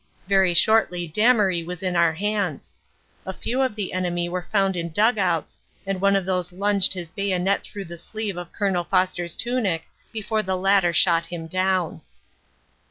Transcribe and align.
Very 0.27 0.55
shortly 0.55 1.07
Damery 1.07 1.63
was 1.63 1.83
in 1.83 1.95
our 1.95 2.13
hands. 2.13 2.73
A 3.23 3.31
few 3.31 3.61
of 3.61 3.75
the 3.75 3.93
enemy 3.93 4.27
were 4.27 4.47
found 4.51 4.75
in 4.75 4.89
dug 4.89 5.19
outs 5.19 5.59
and 5.85 6.01
one 6.01 6.15
of 6.15 6.25
these 6.25 6.51
lunged 6.51 6.93
his 6.93 7.11
bayonet 7.11 7.61
through 7.63 7.85
the 7.85 7.97
sleeve 7.99 8.35
of 8.35 8.51
Col. 8.51 8.83
Foster 8.83 9.25
s 9.25 9.35
tunic 9.35 9.83
before 10.11 10.41
the 10.41 10.57
latter 10.57 10.91
shot 10.91 11.27
him 11.27 11.45
down. 11.45 12.01